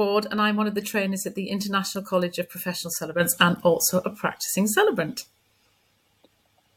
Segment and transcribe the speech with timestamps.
[0.00, 3.58] Ward, and I'm one of the trainers at the International College of Professional Celebrants and
[3.62, 5.26] also a practicing celebrant.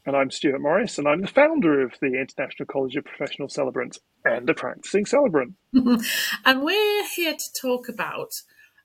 [0.06, 4.00] And I'm Stuart Morris, and I'm the founder of the International College of Professional Celebrants
[4.26, 5.54] and a practicing celebrant.
[5.74, 8.32] and we're here to talk about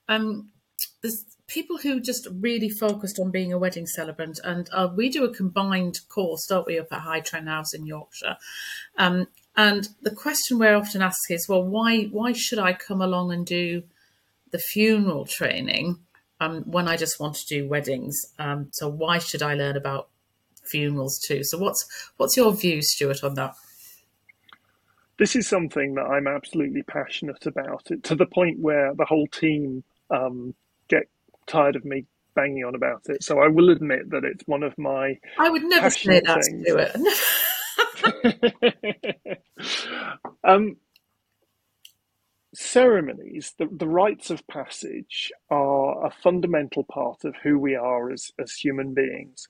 [0.07, 0.51] um,
[1.47, 5.33] people who just really focused on being a wedding celebrant, and uh, we do a
[5.33, 8.37] combined course, don't we, up at High Trent House in Yorkshire.
[8.97, 9.27] Um,
[9.57, 13.45] and the question we're often asked is, well, why why should I come along and
[13.45, 13.83] do
[14.51, 15.99] the funeral training
[16.39, 18.19] um, when I just want to do weddings?
[18.37, 20.09] Um, so why should I learn about
[20.69, 21.43] funerals too?
[21.43, 21.85] So what's
[22.17, 23.55] what's your view, Stuart, on that?
[25.17, 29.27] This is something that I'm absolutely passionate about, It to the point where the whole
[29.27, 30.53] team um,
[30.87, 31.09] get
[31.45, 32.05] tired of me
[32.35, 33.23] banging on about it.
[33.23, 35.19] So I will admit that it's one of my.
[35.37, 36.65] I would never say that, things.
[36.65, 36.95] Stuart.
[40.43, 40.77] um,
[42.53, 48.31] ceremonies, the, the rites of passage, are a fundamental part of who we are as,
[48.39, 49.47] as human beings.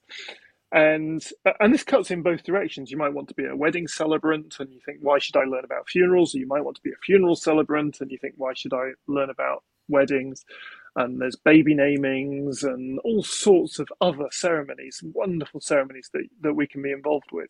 [0.72, 2.92] And uh, and this cuts in both directions.
[2.92, 5.66] You might want to be a wedding celebrant, and you think, why should I learn
[5.66, 6.36] about funerals?
[6.36, 8.92] Or you might want to be a funeral celebrant, and you think, why should I
[9.08, 10.46] learn about weddings?
[10.96, 16.68] And there's baby namings and all sorts of other ceremonies, wonderful ceremonies that, that we
[16.68, 17.50] can be involved with.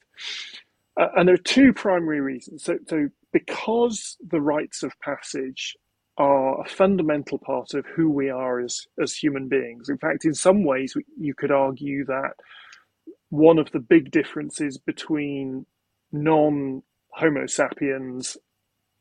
[1.00, 2.66] Uh, and there are two primary reasons.
[2.66, 5.78] So, so, because the rites of passage
[6.18, 9.90] are a fundamental part of who we are as, as human beings.
[9.90, 12.34] In fact, in some ways, you could argue that
[13.30, 15.66] one of the big differences between
[16.12, 18.38] non Homo sapiens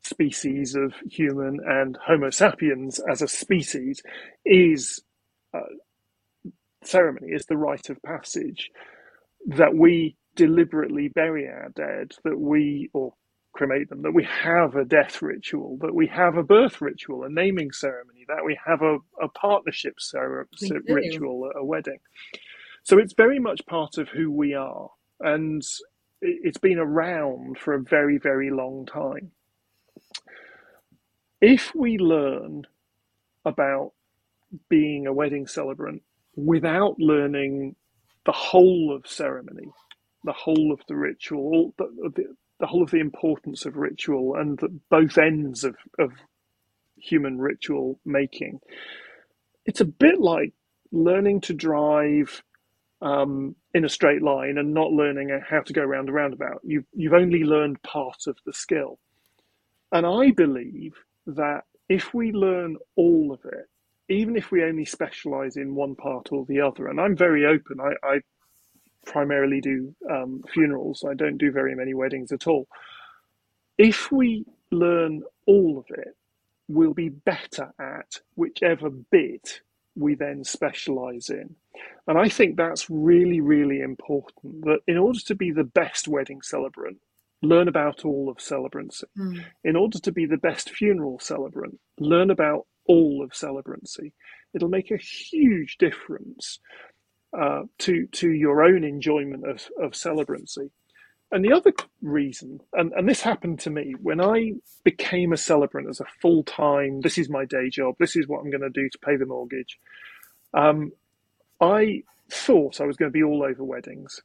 [0.03, 4.01] species of human and Homo sapiens as a species
[4.45, 5.01] is
[5.53, 5.61] uh,
[6.83, 8.71] ceremony, is the rite of passage
[9.47, 10.15] that we
[10.47, 13.13] deliberately bury our dead, that we, or
[13.53, 17.29] cremate them, that we have a death ritual, that we have a birth ritual, a
[17.29, 19.95] naming ceremony, that we have a, a partnership
[20.87, 21.99] ritual, a wedding.
[22.83, 24.89] So it's very much part of who we are.
[25.19, 25.61] And
[26.21, 29.31] it's been around for a very, very long time.
[31.41, 32.63] If we learn
[33.45, 33.93] about
[34.69, 36.01] being a wedding celebrant
[36.35, 37.75] without learning
[38.25, 39.69] the whole of ceremony,
[40.23, 41.85] the whole of the ritual, the,
[42.15, 46.11] the, the whole of the importance of ritual and the, both ends of, of
[46.97, 48.59] human ritual making.
[49.65, 50.53] It's a bit like
[50.91, 52.43] learning to drive
[53.01, 56.61] um, in a straight line and not learning how to go around a roundabout.
[56.63, 58.99] You've, you've only learned part of the skill.
[59.91, 60.93] And I believe
[61.27, 63.67] that if we learn all of it,
[64.09, 67.79] even if we only specialize in one part or the other, and I'm very open,
[67.79, 68.19] I, I
[69.09, 71.03] primarily do um, funerals.
[71.09, 72.67] I don't do very many weddings at all.
[73.77, 76.15] If we learn all of it,
[76.67, 79.61] we'll be better at whichever bit
[79.95, 81.55] we then specialize in.
[82.07, 86.41] And I think that's really, really important that in order to be the best wedding
[86.43, 86.97] celebrant,
[87.41, 89.05] learn about all of celebrancy.
[89.17, 89.43] Mm.
[89.63, 94.11] In order to be the best funeral celebrant, learn about all of celebrancy.
[94.53, 96.59] It'll make a huge difference
[97.37, 100.71] uh, to to your own enjoyment of, of celebrancy.
[101.31, 104.53] And the other reason, and, and this happened to me when I
[104.83, 108.39] became a celebrant as a full time, this is my day job, this is what
[108.39, 109.77] I'm going to do to pay the mortgage.
[110.55, 110.91] Um,
[111.61, 114.21] I thought I was going to be all over weddings.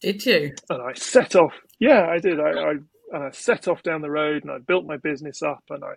[0.00, 0.54] Did you?
[0.70, 1.54] And I set off.
[1.78, 2.40] Yeah, I did.
[2.40, 2.74] I, I,
[3.16, 5.94] I set off down the road and I built my business up and I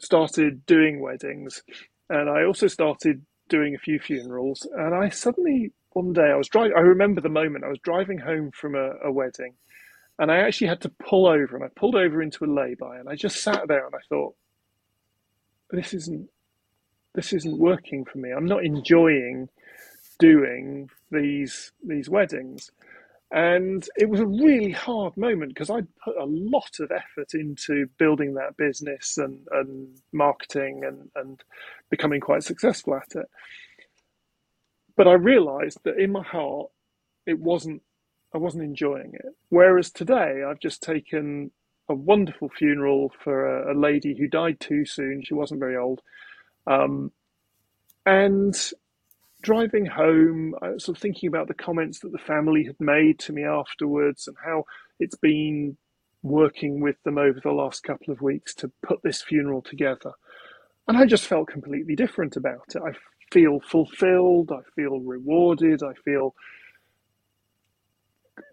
[0.00, 1.62] started doing weddings.
[2.08, 6.48] And I also started doing a few funerals, and I suddenly one day I was
[6.48, 6.72] driving.
[6.76, 9.54] I remember the moment I was driving home from a, a wedding,
[10.18, 13.08] and I actually had to pull over, and I pulled over into a lay-by, and
[13.08, 14.34] I just sat there and I thought,
[15.70, 16.28] this isn't
[17.14, 18.30] this isn't working for me.
[18.30, 19.48] I'm not enjoying
[20.18, 22.70] doing these these weddings.
[23.32, 27.86] And it was a really hard moment because I'd put a lot of effort into
[27.96, 31.40] building that business and, and marketing and, and
[31.90, 33.26] becoming quite successful at it.
[34.96, 36.70] But I realized that in my heart,
[37.24, 37.82] it wasn't,
[38.34, 39.34] I wasn't enjoying it.
[39.48, 41.52] Whereas today, I've just taken
[41.88, 45.22] a wonderful funeral for a, a lady who died too soon.
[45.22, 46.00] She wasn't very old.
[46.66, 47.12] Um,
[48.04, 48.54] and
[49.42, 53.18] driving home, I was sort of thinking about the comments that the family had made
[53.20, 54.64] to me afterwards and how
[54.98, 55.76] it's been
[56.22, 60.12] working with them over the last couple of weeks to put this funeral together.
[60.86, 62.82] And I just felt completely different about it.
[62.82, 62.92] I
[63.32, 66.34] feel fulfilled, I feel rewarded, I feel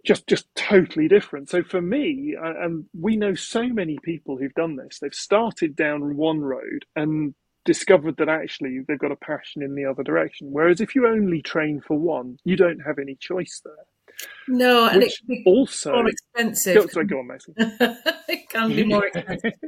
[0.06, 1.50] just just totally different.
[1.50, 5.00] So for me, uh, and we know so many people who've done this.
[5.00, 7.33] They've started down one road and
[7.68, 10.48] discovered that actually they've got a passion in the other direction.
[10.50, 13.86] Whereas if you only train for one, you don't have any choice there.
[14.48, 16.75] No, and it's also more expensive.
[16.75, 17.54] Go, sorry, go on, Maxie.
[17.58, 19.54] it can be more expensive.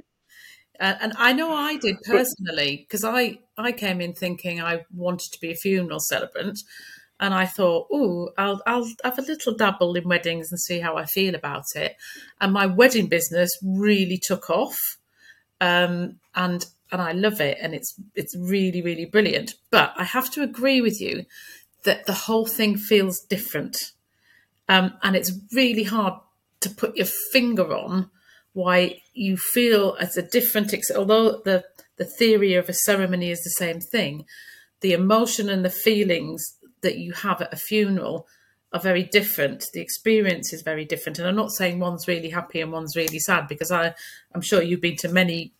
[0.82, 5.34] Uh, and I know I did personally because I, I came in thinking I wanted
[5.34, 6.58] to be a funeral celebrant,
[7.20, 10.96] and I thought, oh, I'll I'll have a little dabble in weddings and see how
[10.96, 11.98] I feel about it.
[12.40, 14.80] And my wedding business really took off,
[15.60, 19.56] um, and and I love it, and it's it's really really brilliant.
[19.72, 21.26] But I have to agree with you
[21.84, 23.92] that the whole thing feels different,
[24.68, 26.14] um, and it's really hard
[26.62, 28.10] to put your finger on
[28.54, 30.74] why you feel as a different.
[30.96, 31.64] Although the
[31.98, 34.26] the theory of a ceremony is the same thing,
[34.82, 38.28] the emotion and the feelings that you have at a funeral
[38.72, 39.66] are very different.
[39.74, 41.20] The experience is very different.
[41.20, 43.94] And I'm not saying one's really happy and one's really sad because I,
[44.34, 45.54] I'm sure you've been to many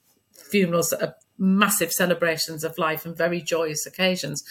[0.50, 4.44] funerals that are massive celebrations of life and very joyous occasions.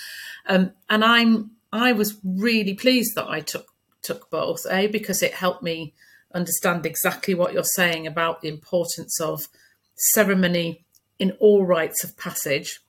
[0.47, 3.67] Um, and I'm I was really pleased that I took
[4.03, 5.95] took both, A, because it helped me
[6.35, 9.49] understand exactly what you're saying about the importance of
[9.97, 10.85] ceremony
[11.19, 12.81] in all rites of passage.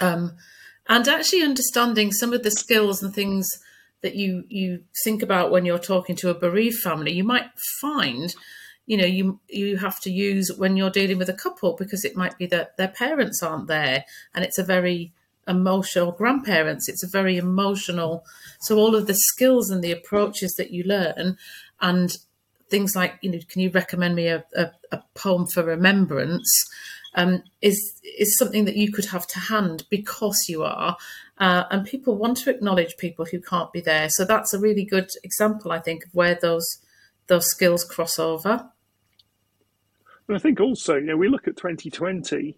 [0.00, 0.36] Um,
[0.88, 3.48] and actually understanding some of the skills and things
[4.02, 7.50] that you you think about when you're talking to a bereaved family you might
[7.80, 8.34] find
[8.90, 12.16] you know you you have to use when you're dealing with a couple because it
[12.16, 14.04] might be that their parents aren't there
[14.34, 15.12] and it's a very
[15.46, 18.24] emotional grandparents it's a very emotional
[18.58, 21.38] so all of the skills and the approaches that you learn
[21.80, 22.16] and
[22.68, 26.50] things like you know can you recommend me a, a, a poem for remembrance
[27.14, 30.96] um, is is something that you could have to hand because you are,
[31.38, 34.08] uh, and people want to acknowledge people who can't be there.
[34.10, 36.78] So that's a really good example, I think, of where those
[37.26, 38.70] those skills cross over.
[40.30, 42.56] And I think also, you know, we look at 2020.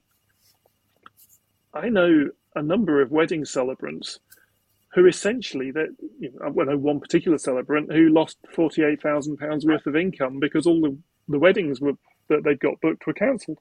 [1.73, 4.19] I know a number of wedding celebrants
[4.93, 5.87] who essentially that
[6.21, 9.97] you know, I know one particular celebrant who lost forty eight thousand pounds worth of
[9.97, 10.99] income because all the,
[11.29, 11.95] the weddings were
[12.29, 13.59] that they'd got booked were cancelled.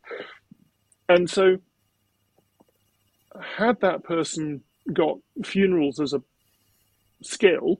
[1.07, 1.59] And so,
[3.41, 4.61] had that person
[4.91, 6.21] got funerals as a
[7.23, 7.79] skill,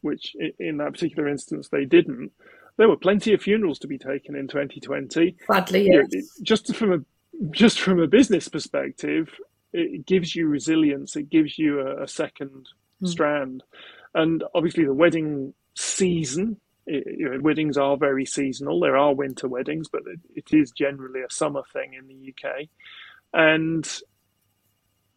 [0.00, 2.32] which in that particular instance they didn't,
[2.80, 5.36] there were plenty of funerals to be taken in 2020.
[5.46, 6.40] Badly, yes.
[6.40, 6.98] Just from a
[7.50, 9.28] just from a business perspective,
[9.74, 11.14] it gives you resilience.
[11.14, 12.70] It gives you a, a second
[13.02, 13.06] mm.
[13.06, 13.62] strand,
[14.14, 16.56] and obviously the wedding season
[16.86, 18.80] you know, weddings are very seasonal.
[18.80, 22.66] There are winter weddings, but it, it is generally a summer thing in the UK.
[23.34, 23.86] And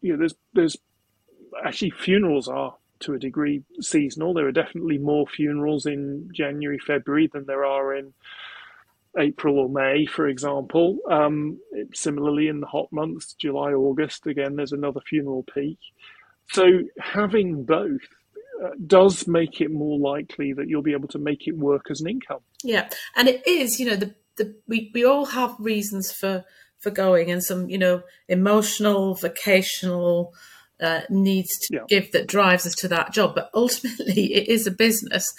[0.02, 0.76] you know, there's there's
[1.64, 2.74] actually funerals are
[3.04, 4.34] to a degree seasonal.
[4.34, 8.12] There are definitely more funerals in January, February than there are in
[9.18, 10.98] April or May, for example.
[11.10, 11.58] Um,
[11.92, 15.78] similarly, in the hot months, July, August, again, there's another funeral peak.
[16.52, 16.64] So
[17.00, 18.02] having both
[18.62, 22.00] uh, does make it more likely that you'll be able to make it work as
[22.00, 22.40] an income.
[22.62, 26.44] Yeah, and it is, you know, the, the we, we all have reasons for
[26.78, 30.34] for going and some, you know, emotional, vocational
[30.80, 31.80] uh, needs to yeah.
[31.88, 33.34] give that drives us to that job.
[33.34, 35.32] But ultimately, it is a business.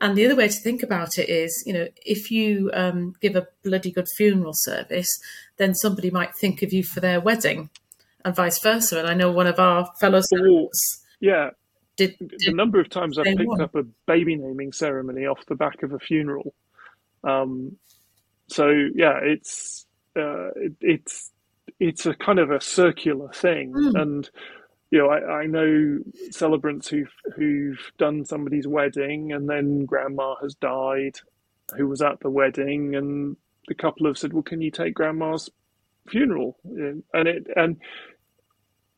[0.00, 3.34] And the other way to think about it is, you know, if you um, give
[3.34, 5.08] a bloody good funeral service,
[5.56, 7.70] then somebody might think of you for their wedding,
[8.24, 8.98] and vice versa.
[8.98, 10.20] And I know one of our fellow
[11.20, 11.50] yeah,
[11.96, 15.56] did, did the number of times I've picked up a baby naming ceremony off the
[15.56, 16.54] back of a funeral.
[17.24, 17.76] Um,
[18.46, 19.86] so yeah, it's
[20.16, 21.32] uh, it, it's
[21.80, 24.00] it's a kind of a circular thing, mm.
[24.00, 24.30] and
[24.90, 25.98] you know I, I know
[26.30, 31.16] celebrants who've who've done somebody's wedding, and then grandma has died,
[31.76, 33.36] who was at the wedding, and
[33.68, 35.50] the couple have said, "Well, can you take grandma's
[36.08, 37.76] funeral?" And it and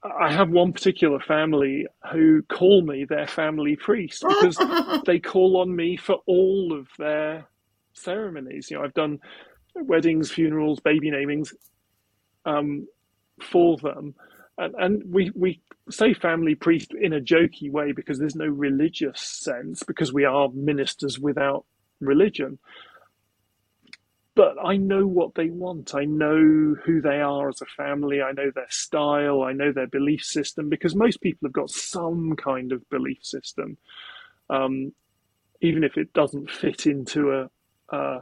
[0.02, 4.58] I have one particular family who call me their family priest because
[5.06, 7.46] they call on me for all of their
[7.92, 8.70] ceremonies.
[8.70, 9.18] You know, I've done
[9.74, 11.52] weddings, funerals, baby namings
[12.46, 12.86] um,
[13.42, 14.14] for them.
[14.60, 19.20] And, and we, we say family priest in a jokey way because there's no religious
[19.20, 21.64] sense, because we are ministers without
[22.00, 22.58] religion
[24.40, 25.94] but I know what they want.
[25.94, 28.22] I know who they are as a family.
[28.22, 29.42] I know their style.
[29.42, 33.76] I know their belief system because most people have got some kind of belief system,
[34.48, 34.94] um,
[35.60, 37.50] even if it doesn't fit into a
[37.94, 38.20] a,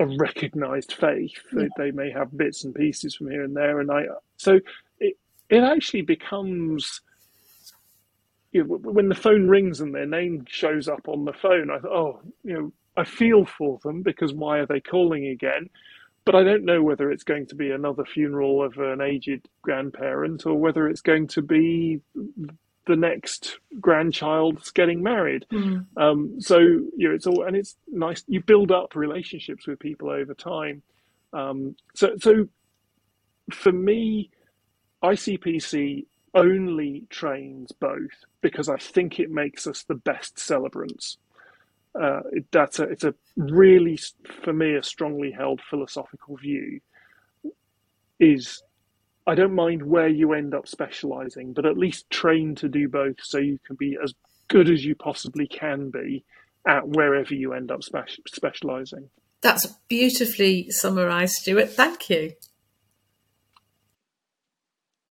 [0.00, 1.40] a recognized faith.
[1.52, 1.68] Yeah.
[1.78, 4.04] They, they, may have bits and pieces from here and there, and I
[4.36, 4.60] so
[5.54, 7.00] it actually becomes.
[8.52, 11.78] You know, when the phone rings and their name shows up on the phone, I
[11.80, 15.70] thought, oh, you know, I feel for them because why are they calling again?
[16.24, 20.46] but I don't know whether it's going to be another funeral of an aged grandparent
[20.46, 22.00] or whether it's going to be
[22.86, 25.46] the next grandchild's getting married.
[25.52, 25.86] Mm.
[25.96, 28.24] Um, so you know, it's all and it's nice.
[28.26, 30.82] You build up relationships with people over time.
[31.32, 32.48] Um, so so
[33.52, 34.30] for me,
[35.04, 41.18] ICPC only trains both because I think it makes us the best celebrants.
[41.94, 43.98] Uh, it, that's a, it's a really,
[44.42, 46.80] for me, a strongly held philosophical view.
[48.18, 48.62] Is
[49.26, 53.16] I don't mind where you end up specializing, but at least train to do both
[53.20, 54.14] so you can be as
[54.48, 56.24] good as you possibly can be
[56.66, 59.10] at wherever you end up spe- specializing.
[59.40, 61.70] That's beautifully summarized, Stuart.
[61.70, 62.32] Thank you.